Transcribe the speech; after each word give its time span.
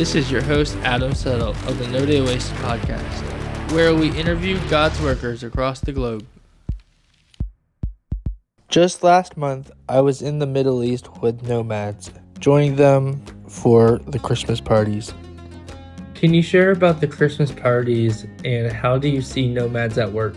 This 0.00 0.14
is 0.14 0.30
your 0.30 0.40
host, 0.40 0.78
Adam 0.78 1.14
Settle 1.14 1.50
of 1.50 1.78
the 1.78 1.86
No 1.88 2.06
Day 2.06 2.22
Wasted 2.22 2.56
podcast, 2.56 3.20
where 3.72 3.94
we 3.94 4.08
interview 4.18 4.58
God's 4.70 4.98
workers 5.02 5.42
across 5.42 5.80
the 5.80 5.92
globe. 5.92 6.26
Just 8.70 9.04
last 9.04 9.36
month, 9.36 9.70
I 9.90 10.00
was 10.00 10.22
in 10.22 10.38
the 10.38 10.46
Middle 10.46 10.82
East 10.82 11.20
with 11.20 11.42
nomads, 11.42 12.10
joining 12.38 12.76
them 12.76 13.22
for 13.46 13.98
the 14.06 14.18
Christmas 14.18 14.58
parties. 14.58 15.12
Can 16.14 16.32
you 16.32 16.42
share 16.42 16.70
about 16.70 17.02
the 17.02 17.06
Christmas 17.06 17.52
parties 17.52 18.24
and 18.42 18.72
how 18.72 18.96
do 18.96 19.06
you 19.06 19.20
see 19.20 19.52
nomads 19.52 19.98
at 19.98 20.10
work? 20.10 20.34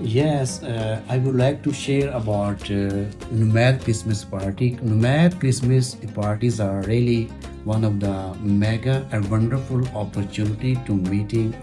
Yes, 0.00 0.62
uh, 0.62 1.02
I 1.10 1.18
would 1.18 1.36
like 1.36 1.62
to 1.64 1.72
share 1.74 2.10
about 2.12 2.62
uh, 2.70 3.04
Nomad 3.30 3.84
Christmas 3.84 4.24
party. 4.24 4.78
Nomad 4.80 5.38
Christmas 5.38 5.96
parties 6.14 6.60
are 6.60 6.80
really 6.84 7.28
one 7.68 7.84
of 7.84 8.00
the 8.00 8.34
mega 8.40 9.06
and 9.12 9.30
wonderful 9.30 9.86
opportunity 9.94 10.74
to 10.86 10.94
meeting 10.94 11.54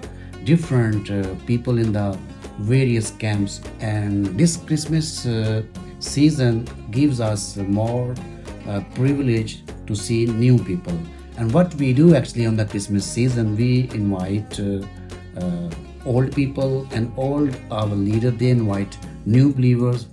different 0.43 1.09
uh, 1.09 1.34
people 1.47 1.80
in 1.80 1.91
the 1.91 2.17
various 2.59 3.09
camps. 3.23 3.61
And 3.80 4.27
this 4.39 4.57
Christmas 4.57 5.25
uh, 5.25 5.63
season 5.99 6.67
gives 6.91 7.20
us 7.20 7.57
more 7.57 8.13
uh, 8.67 8.81
privilege 8.94 9.63
to 9.88 9.95
see 9.95 10.27
new 10.27 10.59
people. 10.59 10.97
And 11.38 11.52
what 11.52 11.73
we 11.75 11.91
do 11.91 12.16
actually 12.16 12.45
on 12.45 12.55
the 12.55 12.66
Christmas 12.66 13.03
season, 13.03 13.55
we 13.55 13.89
invite 13.94 14.59
uh, 14.59 14.85
uh, 15.41 15.69
old 16.05 16.35
people 16.35 16.88
and 16.91 17.11
all 17.17 17.49
our 17.72 17.88
leaders 17.88 18.35
they 18.35 18.52
invite 18.52 18.95
new 19.25 19.52
believers 19.52 20.05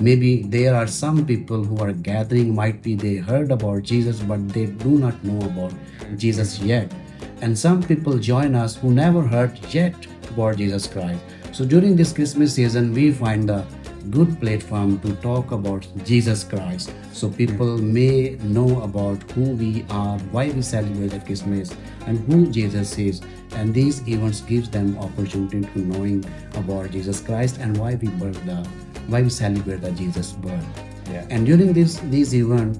maybe 0.00 0.42
there 0.42 0.74
are 0.74 0.86
some 0.86 1.24
people 1.26 1.64
who 1.64 1.78
are 1.78 1.92
gathering 1.92 2.54
might 2.54 2.82
be 2.82 2.94
they 2.94 3.16
heard 3.16 3.50
about 3.50 3.82
jesus 3.82 4.20
but 4.20 4.48
they 4.50 4.66
do 4.66 4.98
not 4.98 5.22
know 5.24 5.44
about 5.46 5.72
jesus 6.16 6.58
yet. 6.58 6.92
And 7.40 7.56
some 7.56 7.82
people 7.82 8.18
join 8.18 8.56
us 8.56 8.74
who 8.76 8.90
never 8.90 9.22
heard 9.22 9.58
yet 9.72 9.94
about 10.30 10.56
jesus 10.56 10.86
christ. 10.86 11.20
So 11.52 11.64
during 11.64 11.96
this 11.96 12.12
christmas 12.12 12.54
season 12.54 12.92
we 12.92 13.12
find 13.12 13.48
the 13.48 13.64
good 14.10 14.40
platform 14.40 14.98
to 15.00 15.14
talk 15.16 15.52
about 15.52 15.86
Jesus 16.04 16.44
Christ. 16.44 16.92
So 17.12 17.28
people 17.28 17.78
may 17.78 18.36
know 18.42 18.82
about 18.82 19.22
who 19.32 19.50
we 19.50 19.84
are, 19.90 20.18
why 20.30 20.50
we 20.50 20.62
celebrate 20.62 21.08
the 21.08 21.20
Christmas 21.20 21.74
and 22.06 22.18
who 22.30 22.46
Jesus 22.50 22.96
is. 22.98 23.20
And 23.52 23.74
these 23.74 24.06
events 24.08 24.40
gives 24.42 24.70
them 24.70 24.98
opportunity 24.98 25.62
to 25.62 25.78
knowing 25.78 26.24
about 26.54 26.90
Jesus 26.90 27.20
Christ 27.20 27.58
and 27.58 27.76
why 27.76 27.96
we 27.96 28.08
birth 28.08 28.44
the 28.46 28.66
why 29.08 29.22
we 29.22 29.30
celebrate 29.30 29.80
the 29.80 29.90
Jesus 29.92 30.32
birth. 30.32 30.64
Yeah. 31.10 31.26
And 31.30 31.46
during 31.46 31.72
this 31.72 31.98
these 32.10 32.34
event 32.34 32.78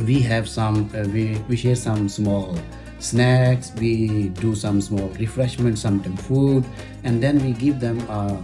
we 0.00 0.20
have 0.20 0.48
some 0.48 0.90
uh, 0.94 1.06
we, 1.08 1.38
we 1.48 1.56
share 1.56 1.76
some 1.76 2.08
small 2.08 2.58
snacks 2.98 3.72
we 3.76 4.28
do 4.40 4.54
some 4.54 4.80
small 4.80 5.08
refreshment 5.20 5.78
sometimes 5.78 6.20
food 6.26 6.64
and 7.04 7.22
then 7.22 7.38
we 7.44 7.52
give 7.52 7.78
them 7.78 8.00
uh, 8.08 8.34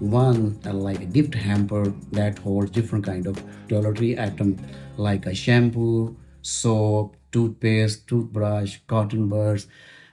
one 0.00 0.58
uh, 0.66 0.72
like 0.72 1.00
a 1.00 1.04
gift 1.04 1.34
hamper 1.34 1.92
that 2.12 2.38
holds 2.38 2.70
different 2.70 3.04
kind 3.04 3.26
of 3.26 3.42
toiletry 3.68 4.18
item 4.18 4.58
like 4.96 5.26
a 5.26 5.34
shampoo 5.34 6.16
soap 6.42 7.16
toothpaste 7.32 8.06
toothbrush 8.06 8.78
cotton 8.86 9.28
buds 9.28 9.66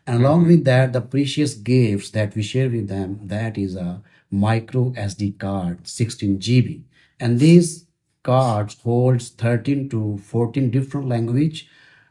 and 0.07 0.21
along 0.21 0.45
with 0.47 0.63
that 0.65 0.93
the 0.93 1.01
precious 1.01 1.55
gifts 1.55 2.11
that 2.11 2.35
we 2.35 2.43
share 2.43 2.69
with 2.69 2.87
them 2.87 3.19
that 3.23 3.57
is 3.57 3.75
a 3.75 4.01
micro 4.31 4.91
sd 4.91 5.37
card 5.39 5.87
16 5.87 6.39
gb 6.39 6.81
and 7.19 7.39
these 7.39 7.85
cards 8.23 8.77
holds 8.83 9.29
13 9.29 9.89
to 9.89 10.17
14 10.17 10.71
different 10.71 11.07
language 11.07 11.67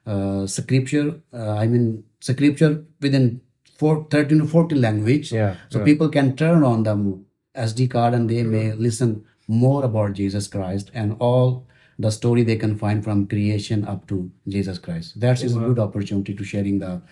uh, 0.07 0.47
scripture 0.47 1.21
uh, 1.33 1.53
i 1.53 1.67
mean 1.67 2.05
scripture 2.21 2.85
within 3.01 3.41
four, 3.77 4.07
13 4.11 4.39
to 4.39 4.47
14 4.47 4.81
language 4.81 5.33
Yeah, 5.33 5.57
so 5.69 5.79
yeah. 5.79 5.85
people 5.85 6.09
can 6.09 6.37
turn 6.37 6.63
on 6.63 6.83
them 6.85 7.27
SD 7.57 7.91
card 7.91 8.15
and 8.15 8.29
they 8.29 8.43
may 8.43 8.73
listen 8.73 9.25
more 9.47 9.85
about 9.85 10.15
Jesus 10.15 10.47
Christ 10.49 10.91
and 10.95 11.17
all 11.21 11.67
the 11.99 12.11
story 12.11 12.43
they 12.43 12.57
can 12.57 12.77
find 12.77 13.05
from 13.05 13.27
creation 13.27 13.85
up 13.85 14.07
to 14.09 14.31
Jesus 14.49 14.79
Christ. 14.79 15.21
That 15.21 15.43
is 15.43 15.55
a 15.57 15.61
good 15.61 15.79
opportunity 15.79 16.35
to 16.35 16.45
sharing 16.45 16.79
the 16.81 17.03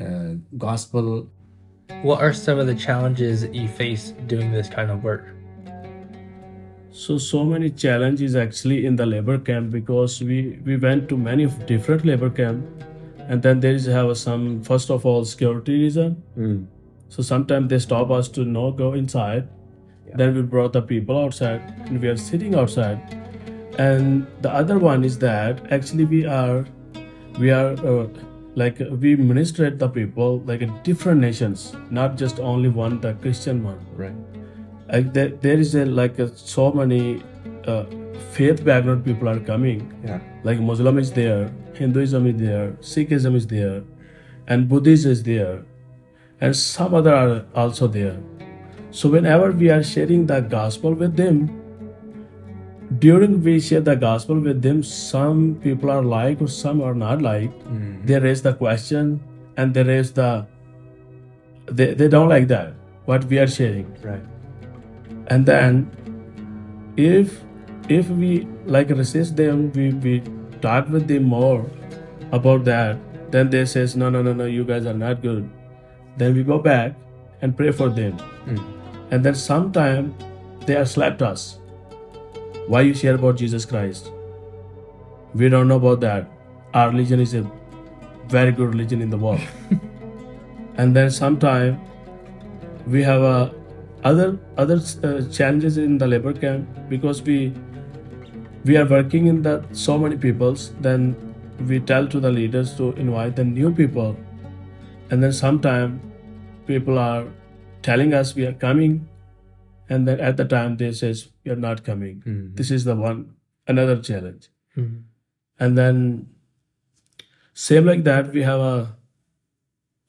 uh, 0.00 0.34
gospel. 0.58 1.28
What 2.02 2.20
are 2.20 2.32
some 2.32 2.58
of 2.58 2.66
the 2.66 2.74
challenges 2.74 3.44
you 3.52 3.68
face 3.68 4.12
doing 4.26 4.50
this 4.50 4.68
kind 4.68 4.90
of 4.90 5.04
work? 5.04 5.26
So 6.90 7.18
so 7.18 7.44
many 7.44 7.70
challenges 7.70 8.36
actually 8.36 8.86
in 8.86 8.96
the 8.96 9.06
labor 9.06 9.38
camp 9.38 9.70
because 9.70 10.20
we 10.20 10.58
we 10.64 10.76
went 10.76 11.08
to 11.08 11.16
many 11.16 11.46
different 11.66 12.04
labor 12.04 12.30
camp, 12.30 12.66
and 13.18 13.42
then 13.42 13.60
there 13.60 13.72
is 13.72 13.86
have 13.86 14.16
some 14.18 14.62
first 14.62 14.90
of 14.90 15.06
all 15.06 15.24
security 15.24 15.78
reason. 15.84 16.22
So 17.08 17.22
sometimes 17.22 17.68
they 17.68 17.78
stop 17.78 18.10
us 18.10 18.28
to 18.30 18.44
not 18.44 18.72
go 18.72 18.94
inside. 18.94 19.48
Then 20.14 20.34
we 20.34 20.42
brought 20.42 20.72
the 20.72 20.82
people 20.82 21.18
outside 21.18 21.60
and 21.86 22.00
we 22.00 22.08
are 22.08 22.16
sitting 22.16 22.54
outside. 22.54 23.00
And 23.78 24.26
the 24.42 24.50
other 24.50 24.78
one 24.78 25.04
is 25.04 25.18
that 25.18 25.72
actually 25.72 26.04
we 26.04 26.26
are 26.26 26.66
we 27.38 27.50
are 27.50 27.72
uh, 27.86 28.08
like 28.54 28.78
we 29.00 29.16
ministrate 29.16 29.78
the 29.78 29.88
people 29.88 30.40
like 30.46 30.82
different 30.84 31.20
nations, 31.20 31.74
not 31.90 32.16
just 32.16 32.38
only 32.40 32.68
one 32.68 33.00
the 33.00 33.14
Christian 33.14 33.62
one 33.64 33.78
Right. 33.96 34.14
like 34.92 35.12
there, 35.12 35.28
there 35.28 35.58
is 35.58 35.74
a, 35.74 35.84
like 35.86 36.18
a, 36.18 36.28
so 36.36 36.70
many 36.72 37.22
uh, 37.66 37.84
faith 38.32 38.64
background 38.64 39.04
people 39.04 39.28
are 39.28 39.40
coming 39.40 39.80
Yeah. 40.04 40.20
like 40.44 40.58
muslim 40.60 40.98
is 40.98 41.12
there 41.12 41.50
hinduism 41.74 42.26
is 42.26 42.36
there 42.36 42.72
sikhism 42.80 43.34
is 43.34 43.46
there 43.46 43.82
and 44.48 44.68
buddhism 44.68 45.12
is 45.12 45.22
there 45.22 45.64
and 46.40 46.56
some 46.56 46.94
other 46.94 47.14
are 47.14 47.44
also 47.54 47.86
there 47.86 48.18
so 48.90 49.08
whenever 49.08 49.50
we 49.52 49.70
are 49.70 49.82
sharing 49.82 50.26
the 50.26 50.40
gospel 50.40 50.92
with 50.94 51.16
them 51.16 51.61
during 52.98 53.42
we 53.42 53.60
share 53.60 53.80
the 53.80 53.94
gospel 53.94 54.38
with 54.38 54.62
them 54.62 54.82
some 54.82 55.54
people 55.62 55.90
are 55.90 56.02
like 56.02 56.40
or 56.40 56.48
some 56.48 56.82
are 56.82 56.94
not 56.94 57.22
like. 57.22 57.52
Hmm. 57.62 58.04
They 58.04 58.18
raise 58.18 58.42
the 58.42 58.54
question 58.54 59.20
and 59.56 59.72
they 59.74 59.82
raise 59.82 60.12
the 60.12 60.46
they, 61.66 61.94
they 61.94 62.08
don't 62.08 62.28
like 62.28 62.48
that 62.48 62.74
what 63.04 63.24
we 63.24 63.38
are 63.38 63.46
sharing. 63.46 63.86
Right. 64.02 64.22
and 65.28 65.46
then 65.46 65.90
if 66.96 67.40
if 67.88 68.08
we 68.08 68.46
like 68.66 68.90
resist 68.90 69.36
them 69.36 69.70
we, 69.72 69.92
we 69.92 70.22
talk 70.60 70.88
with 70.88 71.06
them 71.06 71.24
more 71.24 71.64
about 72.32 72.64
that 72.64 72.98
then 73.30 73.48
they 73.50 73.64
says 73.64 73.96
no 73.96 74.10
no 74.10 74.22
no 74.22 74.32
no 74.32 74.44
you 74.44 74.64
guys 74.64 74.86
are 74.86 74.94
not 74.94 75.22
good. 75.22 75.48
Then 76.16 76.34
we 76.34 76.42
go 76.42 76.58
back 76.58 76.94
and 77.40 77.56
pray 77.56 77.70
for 77.72 77.88
them. 77.88 78.18
Hmm. 78.44 78.58
And 79.10 79.24
then 79.24 79.34
sometime 79.34 80.14
they 80.66 80.76
are 80.76 80.84
slapped 80.84 81.22
us 81.22 81.58
why 82.66 82.82
you 82.82 82.94
share 82.94 83.14
about 83.14 83.36
jesus 83.36 83.64
christ? 83.64 84.10
We 85.34 85.48
don't 85.48 85.68
know 85.68 85.76
about 85.76 86.00
that. 86.00 86.28
Our 86.74 86.90
religion 86.90 87.20
is 87.20 87.34
a 87.34 87.50
very 88.28 88.52
good 88.52 88.68
religion 88.68 89.00
in 89.00 89.10
the 89.10 89.16
world. 89.18 89.40
And 90.76 90.96
then 90.96 91.10
sometime 91.10 91.80
we 92.86 93.02
have 93.02 93.22
a 93.22 93.54
other 94.04 94.38
other 94.56 94.80
uh, 95.04 95.22
challenges 95.30 95.76
in 95.78 95.98
the 95.98 96.06
labor 96.06 96.32
camp 96.32 96.68
because 96.88 97.22
we 97.22 97.52
we 98.64 98.76
are 98.76 98.86
working 98.86 99.26
in 99.26 99.42
the 99.42 99.64
so 99.72 99.98
many 99.98 100.16
peoples 100.16 100.72
then 100.80 101.14
we 101.68 101.78
tell 101.80 102.06
to 102.08 102.20
the 102.20 102.30
leaders 102.30 102.74
to 102.74 102.92
invite 102.92 103.36
the 103.36 103.44
new 103.44 103.72
people. 103.72 104.16
And 105.10 105.22
then 105.22 105.32
sometime 105.32 106.00
people 106.66 106.98
are 106.98 107.26
telling 107.82 108.14
us 108.14 108.34
we 108.34 108.46
are 108.46 108.52
coming 108.52 109.08
and 109.94 110.08
then 110.10 110.20
at 110.28 110.36
the 110.40 110.44
time 110.52 110.76
they 110.82 110.90
says 111.00 111.22
are 111.54 111.60
not 111.64 111.82
coming. 111.88 112.20
This 112.60 112.70
is 112.76 112.84
the 112.90 112.94
one 113.04 113.22
another 113.74 113.96
challenge. 114.10 114.48
And 115.64 115.78
then 115.78 115.98
same 117.64 117.84
like 117.90 118.04
that 118.04 118.32
we 118.38 118.42
have 118.50 118.60
a 118.60 118.76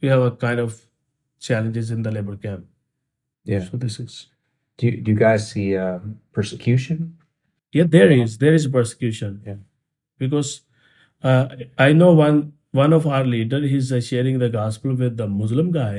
we 0.02 0.07
have 0.13 0.22
a 0.28 0.31
kind 0.44 0.60
of 0.68 0.78
challenges 1.50 1.92
in 1.98 2.04
the 2.07 2.12
labor 2.19 2.36
camp. 2.46 2.66
Yeah. 3.46 3.63
so 3.69 3.78
this 3.78 4.00
is 4.00 4.13
Do 4.78 4.88
you, 4.88 5.02
do 5.02 5.12
you 5.12 5.18
guys 5.18 5.52
see 5.52 5.66
uh, 5.78 6.00
persecution? 6.40 7.18
yeah 7.78 7.86
there 7.94 8.10
is 8.16 8.38
there 8.44 8.54
is 8.54 8.66
persecution. 8.74 9.42
Yeah. 9.46 9.56
because 10.24 10.50
uh, 11.30 11.46
i 11.86 11.88
know 12.02 12.12
one 12.19 12.38
one 12.80 12.94
of 12.98 13.06
our 13.16 13.25
leader 13.31 13.60
he's 13.72 13.92
uh, 13.98 14.00
sharing 14.10 14.38
the 14.44 14.50
gospel 14.56 14.94
with 15.02 15.18
the 15.22 15.28
muslim 15.40 15.72
guy 15.78 15.96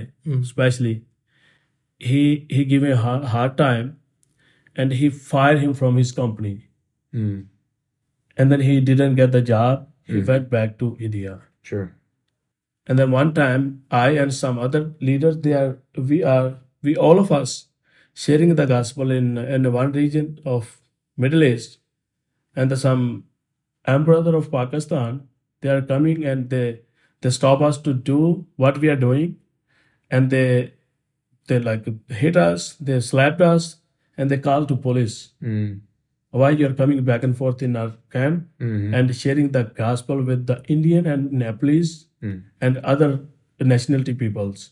especially 0.47 0.93
he 2.11 2.23
he 2.51 2.65
gave 2.71 2.87
a 2.91 2.97
hard, 3.03 3.25
hard 3.33 3.57
time 3.59 3.91
and 4.77 4.95
he 5.01 5.09
fired 5.33 5.61
him 5.65 5.75
from 5.83 5.97
his 6.03 6.13
company. 6.23 6.55
Mm. 7.15 7.47
and 8.37 8.53
then 8.53 8.63
he 8.69 8.81
didn't 8.87 9.15
get 9.19 9.31
the 9.35 9.41
job. 9.51 9.83
He 10.13 10.21
went 10.31 10.49
back 10.55 10.73
to 10.81 10.87
india. 11.09 11.35
Sure. 11.69 11.85
and 12.93 13.01
then 13.01 13.13
one 13.17 13.31
time 13.37 13.69
i 13.99 14.09
and 14.23 14.35
some 14.39 14.59
other 14.65 14.81
leaders 15.11 15.37
they 15.45 15.53
are 15.59 15.69
we 16.09 16.19
are 16.33 16.49
we 16.89 16.95
all 17.05 17.21
of 17.23 17.31
us 17.37 17.55
sharing 18.25 18.51
the 18.59 18.67
gospel 18.73 19.15
in 19.19 19.31
in 19.59 19.71
one 19.77 19.95
region 20.01 20.27
of 20.57 20.75
middle 21.27 21.47
east. 21.51 21.79
And 22.57 22.71
the, 22.71 22.77
some 22.81 23.07
emperor 23.93 24.37
of 24.41 24.51
pakistan 24.51 25.23
they 25.61 25.71
are 25.77 25.83
coming 25.93 26.25
and 26.33 26.51
they 26.51 26.67
they 27.25 27.31
stop 27.31 27.63
us 27.69 27.79
to 27.89 27.95
do 27.95 28.19
what 28.57 28.79
we 28.79 28.91
are 28.95 29.01
doing, 29.05 29.37
and 30.11 30.35
they 30.35 30.75
they 31.47 31.59
like 31.59 31.87
hit 32.11 32.37
us, 32.37 32.75
they 32.77 33.01
slapped 33.01 33.41
us, 33.41 33.77
and 34.17 34.31
they 34.31 34.39
called 34.39 34.69
to 34.69 34.77
police. 34.77 35.33
Mm. 35.43 35.81
Why 36.31 36.51
you're 36.51 36.75
coming 36.75 37.03
back 37.05 37.23
and 37.23 37.37
forth 37.37 37.63
in 37.63 37.77
our 37.77 37.93
camp 38.11 38.49
Mhm. 38.61 38.95
and 38.99 39.15
sharing 39.15 39.51
the 39.57 39.65
gospel 39.81 40.23
with 40.31 40.47
the 40.47 40.57
Indian 40.77 41.07
and 41.07 41.31
Nepalese 41.43 41.93
Mm. 42.23 42.43
and 42.61 42.79
other 42.79 43.11
nationality 43.61 44.15
peoples, 44.15 44.65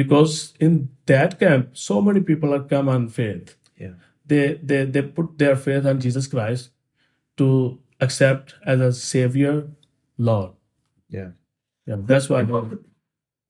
because 0.00 0.34
in 0.60 0.74
that 1.06 1.38
camp 1.38 1.70
so 1.84 2.00
many 2.08 2.20
people 2.30 2.52
are 2.54 2.62
come 2.74 2.88
on 2.96 3.08
faith. 3.08 3.56
Yeah. 3.84 3.94
They 4.26 4.42
they 4.72 4.84
they 4.96 5.02
put 5.20 5.38
their 5.44 5.56
faith 5.66 5.86
on 5.92 6.00
Jesus 6.06 6.26
Christ 6.34 6.70
to 7.42 7.48
accept 8.08 8.54
as 8.74 8.80
a 8.88 8.92
savior, 8.92 9.54
Lord. 10.18 10.52
Yeah. 11.08 11.30
Yeah, 11.86 11.96
that's 12.12 12.28
why 12.28 12.42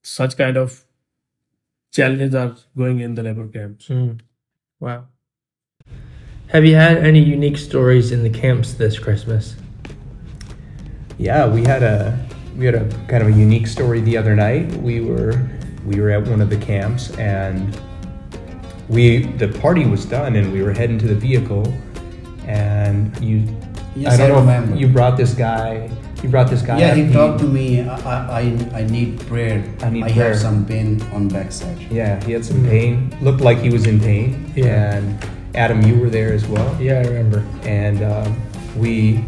such 0.03 0.37
kind 0.37 0.57
of 0.57 0.85
challenges 1.93 2.35
are 2.35 2.57
going 2.77 3.01
in 3.01 3.15
the 3.15 3.23
labor 3.23 3.49
camps. 3.49 3.89
Mm. 3.89 4.21
Wow. 4.81 5.05
Have 6.49 6.65
you 6.65 6.75
had 6.75 6.99
any 6.99 7.21
unique 7.23 7.57
stories 7.59 8.11
in 8.13 8.23
the 8.23 8.31
camps 8.31 8.73
this 8.75 8.99
Christmas? 8.99 9.57
Yeah, 11.19 11.47
we 11.47 11.63
had 11.65 11.83
a 11.83 12.19
we 12.57 12.67
had 12.67 12.75
a 12.75 12.89
kind 13.09 13.23
of 13.23 13.29
a 13.29 13.33
unique 13.33 13.67
story 13.67 14.01
the 14.01 14.17
other 14.17 14.35
night. 14.35 14.73
We 14.77 15.01
were 15.01 15.49
we 15.87 16.01
were 16.01 16.11
at 16.11 16.27
one 16.27 16.41
of 16.41 16.51
the 16.51 16.57
camps 16.57 17.11
and 17.19 17.79
we 18.89 19.27
the 19.37 19.49
party 19.49 19.85
was 19.87 20.05
done 20.05 20.37
and 20.37 20.53
we 20.53 20.63
were 20.63 20.73
heading 20.73 20.99
to 20.99 21.07
the 21.07 21.15
vehicle 21.15 21.67
and 22.47 23.17
you 23.23 23.47
Yes, 23.97 24.15
I, 24.15 24.17
don't 24.19 24.29
know 24.31 24.41
remember. 24.41 24.77
you 24.77 24.87
brought 24.89 25.17
this 25.17 25.35
guy 25.35 25.91
you 26.23 26.29
brought 26.29 26.51
this 26.51 26.63
guy 26.63 26.79
yeah, 26.79 26.89
up. 26.91 26.97
he 26.97 27.13
talked 27.13 27.39
to 27.41 27.47
me. 27.47 27.81
I, 27.89 28.41
I, 28.41 28.41
I 28.81 28.85
need 28.85 29.21
prayer. 29.27 29.65
I 29.83 29.89
need 29.91 30.05
I 30.05 30.13
prayer. 30.13 30.29
have 30.29 30.39
some 30.39 30.67
pain 30.67 31.01
on 31.13 31.29
backside. 31.29 31.79
Yeah, 31.91 32.23
he 32.25 32.33
had 32.33 32.45
some 32.45 32.63
pain. 32.65 33.17
Looked 33.23 33.41
like 33.41 33.59
he 33.59 33.71
was 33.71 33.87
in 33.87 33.99
pain. 34.01 34.53
Yeah. 34.55 34.95
And 34.97 35.29
Adam, 35.55 35.83
you 35.83 35.99
were 35.99 36.11
there 36.11 36.33
as 36.33 36.47
well. 36.47 36.77
Yeah, 36.81 36.99
I 37.01 37.07
remember. 37.07 37.45
And 37.63 38.03
um, 38.03 38.37
we 38.77 39.25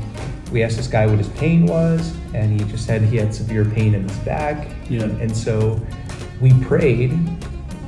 we 0.53 0.63
asked 0.63 0.77
this 0.77 0.87
guy 0.87 1.07
what 1.07 1.17
his 1.19 1.29
pain 1.31 1.65
was, 1.67 2.15
and 2.35 2.61
he 2.61 2.67
just 2.71 2.85
said 2.87 3.01
he 3.03 3.17
had 3.17 3.35
severe 3.35 3.65
pain 3.65 3.95
in 3.95 4.07
his 4.09 4.19
back. 4.19 4.69
Yeah. 4.91 5.05
And 5.05 5.35
so 5.35 5.81
we 6.41 6.53
prayed, 6.65 7.13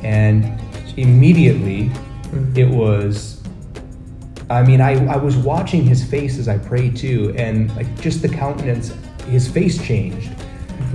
and 0.02 0.44
immediately 0.96 1.90
Mhm. 2.32 2.56
it 2.56 2.68
was. 2.68 3.33
I 4.50 4.62
mean, 4.62 4.80
I, 4.80 5.04
I 5.06 5.16
was 5.16 5.36
watching 5.36 5.84
his 5.84 6.04
face 6.04 6.38
as 6.38 6.48
I 6.48 6.58
prayed 6.58 6.96
too, 6.96 7.34
and 7.36 7.74
like 7.76 8.00
just 8.00 8.20
the 8.20 8.28
countenance, 8.28 8.92
his 9.26 9.48
face 9.48 9.82
changed, 9.82 10.30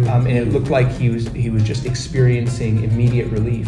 um, 0.07 0.27
and 0.27 0.37
it 0.37 0.49
looked 0.49 0.69
like 0.69 0.89
he 0.91 1.09
was 1.09 1.27
he 1.29 1.49
was 1.49 1.63
just 1.63 1.85
experiencing 1.85 2.83
immediate 2.83 3.27
relief, 3.27 3.67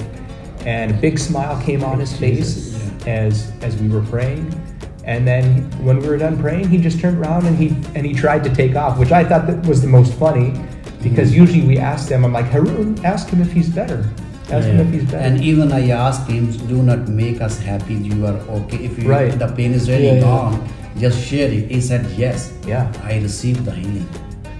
and 0.65 0.91
a 0.91 0.93
big 0.93 1.17
smile 1.17 1.59
came 1.63 1.83
on 1.83 1.99
his 1.99 2.15
face 2.15 2.55
Jesus, 2.55 3.07
as 3.07 3.51
as 3.61 3.75
we 3.77 3.89
were 3.89 4.03
praying, 4.03 4.45
and 5.03 5.27
then 5.27 5.63
when 5.83 5.99
we 5.99 6.07
were 6.07 6.17
done 6.17 6.39
praying, 6.39 6.69
he 6.69 6.77
just 6.77 6.99
turned 6.99 7.17
around 7.17 7.47
and 7.47 7.57
he 7.57 7.69
and 7.95 8.05
he 8.05 8.13
tried 8.13 8.43
to 8.43 8.53
take 8.53 8.75
off, 8.75 8.99
which 8.99 9.11
I 9.11 9.23
thought 9.23 9.47
that 9.47 9.65
was 9.65 9.81
the 9.81 9.87
most 9.87 10.13
funny, 10.13 10.53
because 11.01 11.35
usually 11.35 11.65
we 11.65 11.79
ask 11.79 12.07
them, 12.07 12.23
I'm 12.23 12.33
like 12.33 12.45
Haroon, 12.45 13.03
ask 13.03 13.29
him 13.29 13.41
if 13.41 13.51
he's 13.51 13.69
better, 13.69 14.07
ask 14.51 14.67
him 14.67 14.77
Yeah. 14.77 14.83
if 14.83 14.93
he's 14.93 15.03
better. 15.05 15.17
And 15.17 15.41
even 15.41 15.71
I 15.71 15.89
asked 15.89 16.27
him, 16.29 16.51
do 16.67 16.81
not 16.83 17.07
make 17.07 17.41
us 17.41 17.59
happy. 17.59 17.95
You 17.95 18.25
are 18.27 18.37
okay. 18.61 18.77
If 18.85 19.01
you, 19.01 19.09
Right. 19.09 19.31
the 19.37 19.47
pain 19.47 19.73
is 19.73 19.89
really 19.89 20.05
Yeah, 20.07 20.13
yeah. 20.15 20.21
gone, 20.21 20.63
just 20.97 21.17
share 21.25 21.49
it. 21.51 21.71
He 21.71 21.81
said 21.81 22.05
yes. 22.17 22.51
Yeah. 22.67 22.91
I 23.03 23.19
received 23.19 23.65
the 23.65 23.71
healing. 23.71 24.05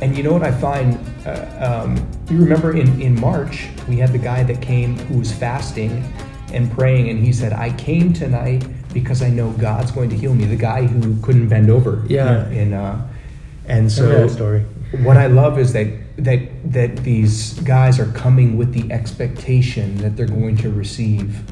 And 0.01 0.17
you 0.17 0.23
know 0.23 0.33
what 0.33 0.43
I 0.43 0.51
find? 0.51 0.97
Uh, 1.25 1.45
um, 1.67 1.89
you 2.29 2.37
remember 2.39 2.71
in, 2.75 2.89
in 3.01 3.19
March, 3.19 3.67
we 3.87 3.97
had 3.97 4.11
the 4.11 4.17
guy 4.17 4.41
that 4.43 4.59
came 4.61 4.97
who 5.07 5.19
was 5.19 5.31
fasting 5.31 6.03
and 6.53 6.71
praying, 6.71 7.09
and 7.09 7.19
he 7.23 7.31
said, 7.31 7.53
I 7.53 7.69
came 7.77 8.11
tonight 8.11 8.65
because 8.93 9.21
I 9.21 9.29
know 9.29 9.51
God's 9.51 9.91
going 9.91 10.09
to 10.09 10.17
heal 10.17 10.33
me. 10.33 10.45
The 10.45 10.55
guy 10.57 10.85
who 10.87 11.15
couldn't 11.21 11.47
bend 11.49 11.69
over. 11.69 12.03
Yeah. 12.07 12.49
In, 12.49 12.73
uh, 12.73 13.07
and 13.67 13.91
So, 13.91 14.01
so 14.01 14.07
that 14.27 14.29
story. 14.31 14.65
what 15.03 15.15
I 15.17 15.27
love 15.27 15.59
is 15.59 15.71
that 15.73 15.87
that 16.23 16.71
that 16.71 16.97
these 16.97 17.59
guys 17.61 17.99
are 17.99 18.11
coming 18.13 18.57
with 18.57 18.73
the 18.73 18.91
expectation 18.91 19.97
that 19.97 20.15
they're 20.15 20.27
going 20.27 20.57
to 20.57 20.69
receive 20.69 21.43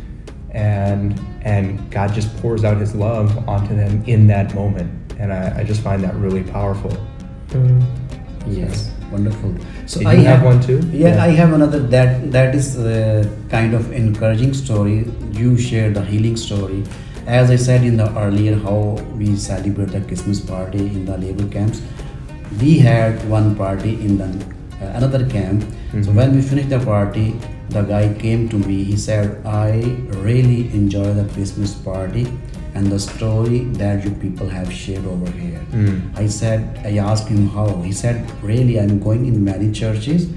and 0.51 1.19
and 1.41 1.89
God 1.91 2.13
just 2.13 2.35
pours 2.37 2.63
out 2.63 2.77
his 2.77 2.95
love 2.95 3.47
onto 3.47 3.75
them 3.75 4.03
in 4.05 4.27
that 4.27 4.53
moment. 4.55 4.91
And 5.19 5.33
I, 5.33 5.59
I 5.59 5.63
just 5.63 5.81
find 5.81 6.03
that 6.03 6.15
really 6.15 6.43
powerful. 6.43 6.91
Mm. 7.49 7.83
Yes, 8.47 8.91
wonderful. 9.11 9.53
So 9.85 9.99
Did 9.99 10.07
I 10.07 10.13
you 10.13 10.23
have 10.23 10.43
one 10.43 10.61
too? 10.61 10.79
Yeah, 10.91 11.15
Yeah. 11.15 11.23
I 11.23 11.27
have 11.29 11.53
another. 11.53 11.79
That 11.79 12.31
that 12.31 12.55
is 12.55 12.75
the 12.75 13.29
kind 13.49 13.73
of 13.73 13.91
encouraging 13.91 14.53
story. 14.53 15.07
You 15.31 15.57
share 15.57 15.91
the 15.91 16.03
healing 16.03 16.37
story. 16.37 16.83
As 17.27 17.51
I 17.51 17.57
said 17.57 17.83
in 17.83 17.97
the 17.97 18.09
earlier, 18.17 18.57
how 18.57 18.97
we 19.17 19.35
celebrate 19.35 19.91
the 19.91 20.01
Christmas 20.01 20.39
party 20.39 20.79
in 20.79 21.05
the 21.05 21.17
labor 21.17 21.47
camps. 21.47 21.81
We 22.59 22.79
had 22.79 23.29
one 23.29 23.55
party 23.55 23.93
in 24.01 24.17
the 24.17 24.58
another 24.81 25.25
camp. 25.25 25.63
So 25.91 26.11
Mhm. 26.11 26.15
when 26.15 26.35
we 26.35 26.41
finished 26.41 26.69
the 26.69 26.79
party, 26.79 27.35
the 27.69 27.81
guy 27.81 28.03
came 28.21 28.47
to 28.49 28.57
me. 28.57 28.83
He 28.83 28.95
said, 28.97 29.37
"I 29.45 29.95
really 30.27 30.69
enjoy 30.73 31.13
the 31.13 31.25
Christmas 31.35 31.73
party." 31.89 32.27
And 32.75 32.91
the 32.93 32.99
story 32.99 33.59
that 33.81 34.03
you 34.05 34.11
people 34.23 34.49
have 34.55 34.71
shared 34.71 35.05
over 35.13 35.29
here. 35.37 35.61
Mm. 35.73 36.01
I 36.23 36.27
said, 36.27 36.79
I 36.89 36.97
asked 36.97 37.27
him 37.27 37.47
how. 37.49 37.65
He 37.85 37.91
said, 37.91 38.19
Really, 38.43 38.79
I'm 38.79 38.99
going 39.05 39.25
in 39.25 39.43
many 39.43 39.71
churches, 39.79 40.27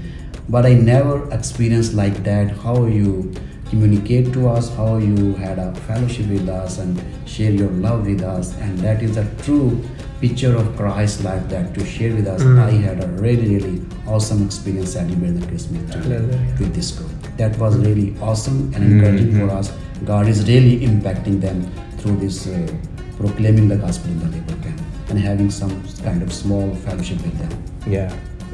but 0.49 0.65
I 0.65 0.73
never 0.73 1.29
experienced 1.31 1.93
like 1.93 2.23
that. 2.23 2.51
How 2.63 2.85
you 2.85 3.31
communicate 3.69 4.33
to 4.33 4.47
us, 4.49 4.71
how 4.79 4.97
you 4.97 5.33
had 5.43 5.59
a 5.59 5.73
fellowship 5.87 6.27
with 6.29 6.49
us 6.49 6.79
and 6.79 6.99
share 7.25 7.51
your 7.51 7.69
love 7.85 8.05
with 8.07 8.23
us, 8.23 8.53
and 8.61 8.79
that 8.79 9.01
is 9.03 9.15
a 9.17 9.25
true 9.43 9.79
picture 10.23 10.55
of 10.55 10.67
Christ 10.77 11.23
like 11.25 11.49
that 11.49 11.73
to 11.75 11.85
share 11.85 12.13
with 12.15 12.27
us. 12.33 12.41
Mm. 12.41 12.59
I 12.65 12.71
had 12.87 13.03
a 13.03 13.07
really, 13.23 13.47
really 13.55 13.81
awesome 14.07 14.45
experience 14.45 14.93
celebrating 14.93 15.39
the 15.39 15.47
Christmas 15.47 15.81
tree 15.91 16.01
Hallelujah. 16.01 16.55
with 16.59 16.73
this 16.73 16.91
group. 16.91 17.11
That 17.37 17.57
was 17.59 17.75
really 17.77 18.15
awesome 18.21 18.71
and 18.73 18.81
encouraging 18.91 19.33
for 19.39 19.49
us. 19.53 19.73
God 20.05 20.27
is 20.29 20.39
really 20.47 20.75
impacting 20.87 21.41
them 21.41 21.57
through 21.97 22.17
this 22.23 22.47
uh, 22.47 22.73
proclaiming 23.17 23.67
the 23.67 23.75
gospel 23.75 24.11
in 24.11 24.19
the 24.19 24.29
labor 24.37 24.55
camp 24.63 24.79
and 25.09 25.19
having 25.19 25.49
some 25.49 25.73
kind 26.07 26.21
of 26.23 26.31
small 26.31 26.73
fellowship 26.85 27.17
with 27.21 27.37
them. 27.43 27.51
Yeah. 27.85 28.09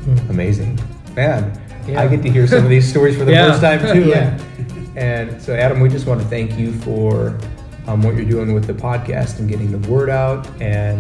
Mm. 0.06 0.30
Amazing. 0.32 0.80
Man, 1.16 1.42
Yeah. 1.88 2.02
I 2.02 2.08
get 2.08 2.22
to 2.24 2.32
hear 2.32 2.48
some 2.48 2.64
of 2.64 2.70
these 2.70 2.88
stories 2.94 3.16
for 3.16 3.26
the 3.26 3.34
Yeah. 3.34 3.48
first 3.50 3.62
time 3.62 3.80
too. 3.94 4.06
Yeah. 4.10 4.40
And, 4.58 4.98
and 4.98 5.42
so, 5.42 5.54
Adam, 5.56 5.80
we 5.82 5.90
just 5.90 6.08
want 6.08 6.20
to 6.22 6.28
thank 6.36 6.58
you 6.58 6.72
for 6.88 7.38
um, 7.88 8.02
what 8.02 8.16
you're 8.16 8.32
doing 8.38 8.54
with 8.54 8.66
the 8.66 8.74
podcast 8.90 9.38
and 9.40 9.48
getting 9.48 9.72
the 9.72 9.82
word 9.90 10.10
out. 10.10 10.48
And 10.62 11.00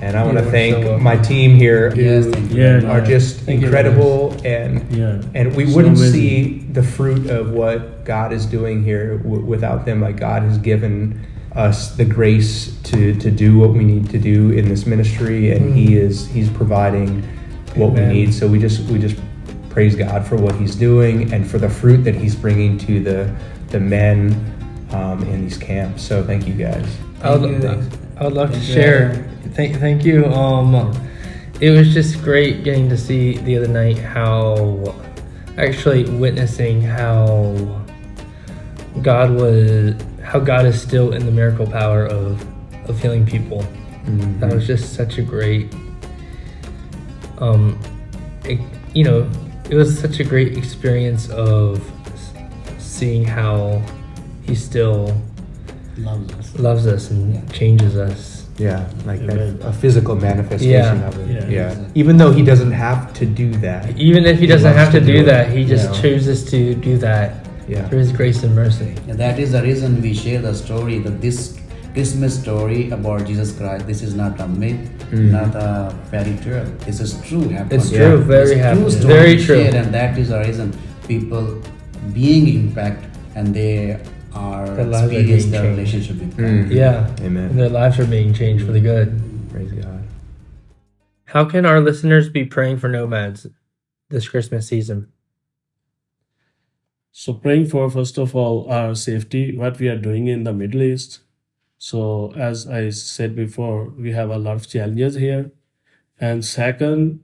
and 0.00 0.16
I 0.16 0.22
want 0.24 0.36
Yeah, 0.36 0.44
to 0.44 0.50
thank 0.50 0.74
so 0.74 0.80
welcome. 0.82 1.02
my 1.02 1.16
team 1.16 1.54
here 1.54 1.90
who 1.90 2.00
Yes, 2.02 2.26
thank. 2.26 2.52
Yeah, 2.52 2.76
are 2.90 2.98
yeah. 2.98 3.04
just 3.04 3.40
Thank 3.40 3.60
you, 3.60 3.66
incredible. 3.66 4.36
And 4.44 4.82
Yeah. 4.90 5.20
and 5.34 5.54
we 5.54 5.66
So 5.66 5.76
wouldn't 5.76 5.96
amazing. 5.98 6.20
see 6.20 6.64
the 6.72 6.82
fruit 6.82 7.30
of 7.30 7.50
what 7.52 8.04
God 8.04 8.32
is 8.32 8.46
doing 8.46 8.82
here 8.84 9.18
w- 9.18 9.44
without 9.44 9.86
them. 9.86 10.00
Like 10.00 10.18
God 10.18 10.42
has 10.42 10.58
given 10.58 11.20
us 11.54 11.92
the 11.96 12.04
grace 12.04 12.72
to 12.84 13.14
to 13.14 13.30
do 13.30 13.58
what 13.58 13.72
we 13.72 13.84
need 13.84 14.10
to 14.10 14.18
do 14.18 14.50
in 14.50 14.68
this 14.68 14.86
ministry, 14.86 15.52
and 15.52 15.74
He 15.74 15.96
is 15.96 16.26
He's 16.26 16.48
providing 16.50 17.22
what 17.76 17.90
Amen. 17.92 18.08
we 18.08 18.14
need. 18.14 18.34
So 18.34 18.46
we 18.48 18.58
just 18.58 18.88
we 18.90 18.98
just 18.98 19.16
praise 19.70 19.94
God 19.96 20.24
for 20.26 20.36
what 20.36 20.54
He's 20.56 20.74
doing 20.74 21.32
and 21.32 21.46
for 21.46 21.58
the 21.58 21.68
fruit 21.68 22.04
that 22.04 22.14
He's 22.16 22.34
bringing 22.34 22.76
to 22.78 23.00
the 23.00 23.30
the 23.70 23.80
men 23.80 24.34
um, 24.92 25.22
in 25.24 25.42
these 25.42 25.56
camps. 25.58 26.02
So 26.02 26.22
thank 26.24 26.46
you 26.46 26.54
guys. 26.54 26.84
I 27.22 27.34
would, 27.36 27.62
Thank 27.62 27.82
you. 27.92 27.98
I 28.16 28.24
would 28.24 28.32
love 28.32 28.52
to 28.52 28.60
share. 28.60 29.14
Thank, 29.54 29.76
thank 29.76 30.04
you. 30.04 30.26
Um, 30.26 30.92
it 31.60 31.70
was 31.70 31.92
just 31.92 32.22
great 32.22 32.62
getting 32.64 32.88
to 32.88 32.96
see 32.96 33.38
the 33.38 33.56
other 33.56 33.68
night 33.68 33.98
how, 33.98 34.94
actually 35.56 36.04
witnessing 36.04 36.80
how 36.80 37.82
God 39.02 39.30
was, 39.30 39.94
how 40.22 40.38
God 40.38 40.64
is 40.64 40.80
still 40.80 41.12
in 41.12 41.26
the 41.26 41.32
miracle 41.32 41.66
power 41.66 42.06
of, 42.06 42.44
of 42.88 43.00
healing 43.00 43.26
people. 43.26 43.62
Mm-hmm. 44.04 44.40
That 44.40 44.52
was 44.52 44.66
just 44.66 44.94
such 44.94 45.18
a 45.18 45.22
great, 45.22 45.74
um, 47.38 47.78
it, 48.44 48.60
you 48.94 49.04
know, 49.04 49.28
it 49.70 49.74
was 49.74 49.98
such 49.98 50.20
a 50.20 50.24
great 50.24 50.56
experience 50.56 51.30
of 51.30 51.90
seeing 52.78 53.24
how 53.24 53.82
He 54.44 54.54
still 54.54 55.20
Loves 55.96 56.32
us. 56.34 56.58
loves 56.58 56.86
us 56.86 57.10
and 57.10 57.34
Yeah. 57.34 57.40
changes 57.52 57.96
us. 57.96 58.40
Yeah, 58.56 58.84
like 59.04 59.20
Amen. 59.20 59.58
that, 59.58 59.68
a 59.68 59.72
physical 59.72 60.14
manifestation 60.14 60.98
Yeah. 61.00 61.08
of 61.08 61.18
it. 61.18 61.50
Yeah. 61.50 61.72
Yeah. 61.74 61.74
Even 61.96 62.16
though 62.18 62.30
he 62.32 62.42
doesn't 62.42 62.70
have 62.70 63.12
to 63.14 63.26
do 63.26 63.50
that. 63.66 63.98
Even 63.98 64.24
if 64.26 64.36
he 64.38 64.42
He 64.42 64.46
doesn't 64.46 64.64
loves 64.70 64.78
have 64.78 64.92
to 64.92 65.00
to 65.00 65.06
do 65.06 65.12
do 65.18 65.24
that, 65.24 65.50
he 65.50 65.64
just 65.64 65.84
you 65.86 65.90
know. 65.90 66.02
chooses 66.02 66.44
to 66.52 66.74
do 66.74 66.96
that 66.98 67.46
Yeah. 67.68 67.88
through 67.88 67.98
his 68.00 68.12
grace 68.12 68.44
and 68.44 68.54
mercy. 68.54 68.94
And 69.08 69.18
that 69.18 69.38
is 69.40 69.50
the 69.52 69.62
reason 69.62 70.00
we 70.02 70.14
share 70.14 70.40
the 70.40 70.54
story 70.54 70.98
that 71.00 71.20
this 71.20 71.54
Christmas 71.94 72.34
story 72.38 72.90
about 72.90 73.24
Jesus 73.26 73.50
Christ. 73.52 73.86
This 73.86 74.02
is 74.02 74.14
not 74.14 74.40
a 74.40 74.46
myth, 74.48 74.78
mm. 75.12 75.30
not 75.30 75.54
a 75.54 75.92
fairy 76.10 76.36
tale. 76.44 76.66
This 76.86 77.00
is 77.00 77.14
true. 77.26 77.48
happened. 77.48 77.72
It's 77.80 77.90
true, 77.90 78.18
very 78.18 78.52
It's 78.52 78.60
happy. 78.60 78.80
true 78.80 78.90
story 78.90 79.14
Very 79.14 79.36
true. 79.36 79.62
share, 79.64 79.74
and 79.82 79.94
that 79.94 80.18
is 80.18 80.28
the 80.28 80.40
reason 80.40 80.72
people 81.08 81.46
being 82.12 82.46
impact 82.62 83.04
and 83.36 83.54
they 83.54 83.96
are 84.34 84.68
Their 84.70 84.84
lives 84.86 85.06
are 85.06 85.08
being 85.08 85.26
their 85.26 85.38
changed. 85.38 85.54
relationship 85.78 86.16
with 86.16 86.36
God. 86.36 86.46
Mm. 86.46 86.70
Yeah. 86.70 87.06
And 87.08 87.20
Amen. 87.20 87.56
their 87.56 87.68
lives 87.68 87.98
are 87.98 88.06
being 88.06 88.32
changed 88.34 88.64
for 88.66 88.72
the 88.72 88.80
good. 88.80 89.20
Praise 89.50 89.72
God. 89.72 90.02
How 91.26 91.44
can 91.44 91.66
our 91.66 91.80
listeners 91.80 92.28
be 92.28 92.44
praying 92.44 92.78
for 92.78 92.88
nomads 92.88 93.46
this 94.08 94.28
Christmas 94.28 94.68
season? 94.68 95.08
So 97.12 97.32
praying 97.32 97.66
for 97.66 97.88
first 97.90 98.18
of 98.18 98.34
all 98.34 98.68
our 98.70 98.94
safety, 98.94 99.56
what 99.56 99.78
we 99.78 99.88
are 99.88 99.98
doing 99.98 100.26
in 100.26 100.44
the 100.44 100.52
Middle 100.52 100.82
East. 100.82 101.20
So 101.78 102.32
as 102.36 102.66
I 102.66 102.90
said 102.90 103.36
before, 103.36 103.84
we 103.90 104.12
have 104.12 104.30
a 104.30 104.38
lot 104.38 104.56
of 104.56 104.68
challenges 104.68 105.14
here. 105.16 105.52
And 106.20 106.44
second, 106.44 107.20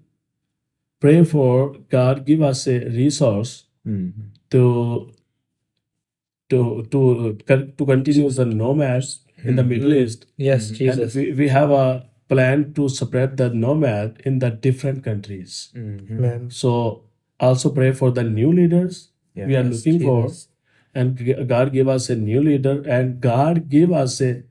pray 1.00 1.25
for 1.25 1.75
God 1.88 2.25
give 2.26 2.43
us 2.43 2.67
a 2.67 2.79
resource 2.88 3.64
Mm. 3.87 4.12
to 4.50 5.11
to 6.50 6.61
to 6.92 7.00
to 7.78 7.87
continue 7.87 8.30
the 8.30 8.45
nomads 8.45 9.11
in 9.45 9.57
the 9.57 9.64
Middle 9.64 9.95
East. 9.95 10.26
Yes, 10.37 10.69
And 10.71 10.78
Jesus. 10.78 11.14
we, 11.14 11.33
we 11.33 11.49
have 11.49 11.71
a 11.71 12.07
plan 12.28 12.73
to 12.75 12.88
spread 12.88 13.37
the 13.37 13.49
nomad 13.50 14.21
in 14.25 14.38
the 14.38 14.50
different 14.50 15.02
countries. 15.04 15.71
Mhm. 15.75 16.11
Amen. 16.19 16.50
So 16.50 16.75
also 17.49 17.71
pray 17.78 17.92
for 17.92 18.11
the 18.19 18.25
new 18.25 18.52
leaders 18.52 18.99
Yeah. 19.35 19.47
we 19.47 19.57
are 19.57 19.64
Yes, 19.64 19.75
looking 19.87 20.00
for, 20.07 20.21
and 20.95 21.49
God 21.54 21.73
give 21.73 21.88
us 21.88 22.11
a 22.11 22.16
new 22.16 22.40
leader, 22.49 22.75
and 22.99 23.21
God 23.26 23.69
give 23.75 23.92
us 24.02 24.21
a 24.21 24.42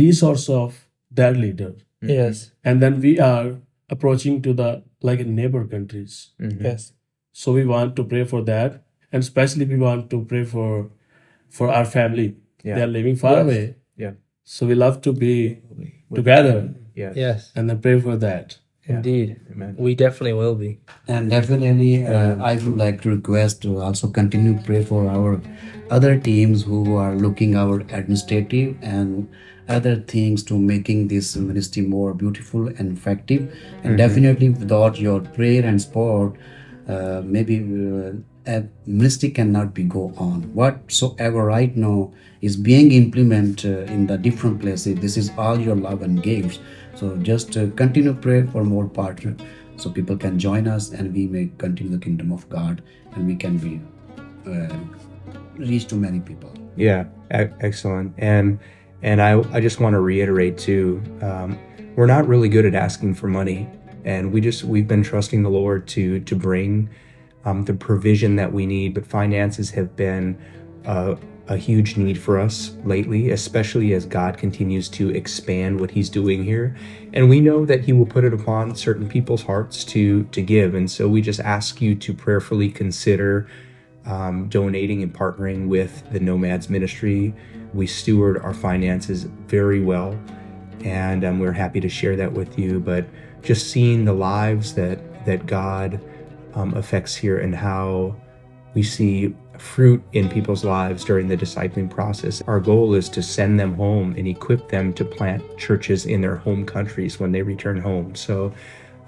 resource 0.00 0.48
of 0.48 0.88
that 1.20 1.36
leader, 1.36 1.74
Yes. 2.00 2.52
and 2.64 2.80
then 2.82 3.00
we 3.00 3.18
are 3.18 3.56
approaching 3.90 4.40
to 4.42 4.52
the 4.62 4.70
like 5.02 5.26
neighbor 5.26 5.64
countries. 5.74 6.16
Mhm. 6.40 6.62
Yes. 6.70 6.92
So 7.32 7.52
we 7.52 7.64
want 7.74 7.96
to 7.96 8.04
pray 8.14 8.24
for 8.32 8.42
that, 8.50 8.82
and 9.12 9.22
especially 9.28 9.66
we 9.74 9.76
want 9.76 10.08
to 10.10 10.24
pray 10.32 10.44
for 10.44 10.68
for 11.58 11.68
our 11.70 11.84
family. 11.84 12.28
Yeah. 12.64 12.74
They 12.76 12.82
are 12.82 12.92
living 12.98 13.16
far 13.24 13.36
Yes. 13.36 13.44
away, 13.44 13.62
Yeah. 14.04 14.12
so 14.54 14.66
we 14.66 14.74
love 14.84 15.00
to 15.06 15.12
be 15.12 15.32
together 16.18 16.58
Yes. 16.94 17.16
Yes. 17.16 17.52
and 17.56 17.68
then 17.70 17.78
pray 17.86 17.98
for 18.00 18.16
that. 18.26 18.58
Yeah. 18.88 18.96
Indeed. 18.96 19.36
Amen. 19.52 19.74
We 19.78 19.94
definitely 19.94 20.32
will 20.32 20.56
be. 20.56 20.70
And 21.08 21.30
definitely, 21.30 22.04
uh, 22.04 22.34
I 22.50 22.54
would 22.62 22.76
like 22.84 23.00
to 23.02 23.10
request 23.10 23.62
to 23.62 23.78
also 23.88 24.08
continue 24.08 24.54
pray 24.68 24.82
for 24.82 25.02
our 25.08 25.40
other 25.98 26.18
teams 26.18 26.64
who 26.64 26.96
are 26.96 27.14
looking 27.26 27.54
our 27.62 27.76
administrative 27.98 28.74
and 28.82 29.28
other 29.68 29.94
things 30.14 30.42
to 30.50 30.58
making 30.58 31.06
this 31.14 31.36
ministry 31.36 31.82
more 31.82 32.12
beautiful 32.24 32.66
and 32.78 32.96
effective. 32.98 33.42
And 33.84 33.96
definitely, 33.96 34.50
without 34.50 34.98
your 34.98 35.20
prayer 35.20 35.64
and 35.64 35.80
support, 35.80 36.34
uh, 36.88 37.22
maybe 37.24 37.58
uh, 37.60 38.12
a 38.46 38.64
ministry 38.86 39.30
cannot 39.30 39.74
be 39.74 39.84
go 39.84 40.12
on. 40.16 40.42
Whatsoever 40.54 41.44
right 41.44 41.76
now 41.76 42.12
is 42.40 42.56
being 42.56 42.92
implemented 42.92 43.88
uh, 43.88 43.92
in 43.92 44.06
the 44.06 44.18
different 44.18 44.60
places. 44.60 44.98
This 45.00 45.16
is 45.16 45.30
all 45.38 45.58
your 45.58 45.76
love 45.76 46.02
and 46.02 46.22
gifts. 46.22 46.58
So 46.94 47.16
just 47.16 47.56
uh, 47.56 47.70
continue 47.76 48.14
pray 48.14 48.46
for 48.46 48.64
more 48.64 48.88
partner, 48.88 49.36
so 49.76 49.90
people 49.90 50.16
can 50.16 50.38
join 50.38 50.66
us 50.66 50.90
and 50.90 51.14
we 51.14 51.26
may 51.26 51.50
continue 51.58 51.96
the 51.96 52.04
kingdom 52.04 52.32
of 52.32 52.48
God 52.48 52.82
and 53.14 53.26
we 53.26 53.36
can 53.36 53.58
be 53.58 53.80
uh, 54.46 54.76
reach 55.56 55.86
to 55.88 55.94
many 55.94 56.20
people. 56.20 56.52
Yeah, 56.76 57.04
excellent. 57.30 58.14
And 58.18 58.58
and 59.02 59.20
I 59.22 59.40
I 59.52 59.60
just 59.60 59.80
want 59.80 59.94
to 59.94 60.00
reiterate 60.00 60.58
too. 60.58 61.02
Um, 61.20 61.58
we're 61.96 62.06
not 62.06 62.26
really 62.26 62.48
good 62.48 62.64
at 62.64 62.74
asking 62.74 63.14
for 63.14 63.28
money, 63.28 63.68
and 64.04 64.32
we 64.32 64.40
just 64.40 64.64
we've 64.64 64.88
been 64.88 65.02
trusting 65.02 65.42
the 65.42 65.50
Lord 65.50 65.86
to 65.88 66.20
to 66.20 66.36
bring 66.36 66.88
um, 67.44 67.64
the 67.64 67.74
provision 67.74 68.36
that 68.36 68.52
we 68.52 68.66
need. 68.66 68.94
But 68.94 69.06
finances 69.06 69.70
have 69.70 69.96
been 69.96 70.38
uh, 70.86 71.16
a 71.48 71.56
huge 71.56 71.96
need 71.96 72.18
for 72.18 72.38
us 72.38 72.72
lately, 72.84 73.30
especially 73.30 73.92
as 73.94 74.06
God 74.06 74.38
continues 74.38 74.88
to 74.90 75.10
expand 75.10 75.80
what 75.80 75.90
He's 75.90 76.08
doing 76.08 76.44
here, 76.44 76.76
and 77.12 77.28
we 77.28 77.40
know 77.40 77.66
that 77.66 77.80
He 77.80 77.92
will 77.92 78.06
put 78.06 78.24
it 78.24 78.32
upon 78.32 78.74
certain 78.76 79.08
people's 79.08 79.42
hearts 79.42 79.84
to 79.86 80.24
to 80.24 80.42
give. 80.42 80.74
And 80.74 80.90
so 80.90 81.08
we 81.08 81.20
just 81.20 81.40
ask 81.40 81.80
you 81.80 81.94
to 81.96 82.14
prayerfully 82.14 82.70
consider 82.70 83.48
um, 84.06 84.48
donating 84.48 85.02
and 85.02 85.12
partnering 85.12 85.68
with 85.68 86.10
the 86.12 86.20
Nomads 86.20 86.70
Ministry. 86.70 87.34
We 87.74 87.86
steward 87.86 88.38
our 88.38 88.54
finances 88.54 89.24
very 89.24 89.80
well, 89.80 90.18
and 90.84 91.24
um, 91.24 91.38
we're 91.38 91.52
happy 91.52 91.80
to 91.80 91.88
share 91.88 92.16
that 92.16 92.32
with 92.32 92.58
you. 92.58 92.80
But 92.80 93.06
just 93.42 93.70
seeing 93.70 94.04
the 94.04 94.12
lives 94.12 94.74
that 94.74 95.24
that 95.26 95.46
God 95.46 96.00
um, 96.54 96.74
affects 96.74 97.14
here 97.14 97.38
and 97.38 97.54
how 97.54 98.14
we 98.74 98.82
see 98.82 99.34
fruit 99.58 100.02
in 100.12 100.28
people's 100.28 100.64
lives 100.64 101.04
during 101.04 101.28
the 101.28 101.36
discipling 101.36 101.88
process. 101.88 102.42
Our 102.46 102.58
goal 102.58 102.94
is 102.94 103.08
to 103.10 103.22
send 103.22 103.60
them 103.60 103.74
home 103.74 104.14
and 104.16 104.26
equip 104.26 104.68
them 104.68 104.92
to 104.94 105.04
plant 105.04 105.42
churches 105.58 106.06
in 106.06 106.20
their 106.20 106.36
home 106.36 106.64
countries 106.64 107.20
when 107.20 107.32
they 107.32 107.42
return 107.42 107.78
home. 107.78 108.14
So 108.14 108.52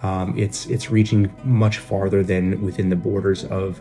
um, 0.03 0.39
it's 0.39 0.67
it's 0.67 0.91
reaching 0.91 1.33
much 1.45 1.79
farther 1.79 2.23
than 2.23 2.63
within 2.63 2.91
the 2.91 2.97
borders 2.97 3.45
of 3.47 3.81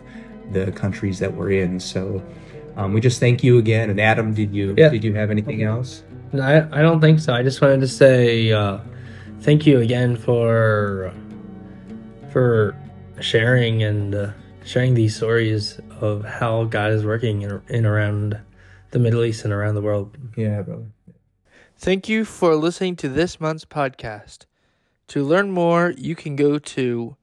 the 0.52 0.72
countries 0.72 1.18
that 1.18 1.32
we're 1.32 1.50
in. 1.52 1.78
So 1.78 2.22
um, 2.76 2.92
we 2.94 3.00
just 3.00 3.20
thank 3.20 3.44
you 3.44 3.58
again. 3.58 3.90
And 3.90 4.00
Adam, 4.00 4.32
did 4.34 4.54
you 4.54 4.74
Yeah. 4.76 4.88
did 4.88 5.04
you 5.04 5.12
have 5.14 5.30
anything 5.30 5.62
else? 5.62 6.02
No, 6.32 6.42
I, 6.42 6.78
I 6.78 6.82
don't 6.82 7.00
think 7.00 7.20
so. 7.20 7.32
I 7.34 7.42
just 7.42 7.60
wanted 7.60 7.80
to 7.80 7.88
say 7.88 8.50
uh, 8.52 8.78
thank 9.42 9.66
you 9.66 9.80
again 9.80 10.16
for 10.16 11.12
for 12.32 12.74
sharing 13.20 13.82
and 13.82 14.14
uh, 14.14 14.30
sharing 14.64 14.94
these 14.94 15.16
stories 15.16 15.80
of 16.00 16.24
how 16.24 16.64
God 16.64 16.90
is 16.90 17.04
working 17.04 17.42
in, 17.42 17.62
in 17.68 17.86
around 17.86 18.38
the 18.90 18.98
Middle 18.98 19.24
East 19.24 19.44
and 19.44 19.52
around 19.52 19.74
the 19.74 19.82
world. 19.82 20.16
Yeah, 20.36 20.62
brother. 20.62 20.86
Thank 21.76 22.08
you 22.08 22.24
for 22.24 22.54
listening 22.54 22.96
to 22.96 23.08
this 23.08 23.40
month's 23.40 23.64
podcast. 23.64 24.46
To 25.08 25.22
learn 25.22 25.50
more, 25.50 25.92
you 25.96 26.14
can 26.14 26.36
go 26.36 26.58
to 26.58 27.16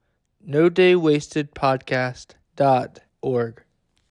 no 0.46 0.70
day 0.70 0.96
wasted 0.96 1.56
podcast 1.56 2.36
dot 2.56 3.00
org. 3.22 3.64